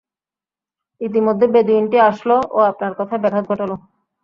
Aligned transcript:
ইতিমধ্যে 1.01 1.45
বেদুঈনটি 1.53 1.97
আসল 2.09 2.29
ও 2.49 2.59
আপনার 2.71 2.91
কথায় 2.99 3.21
ব্যাঘাত 3.23 3.43
ঘটাল। 3.51 3.71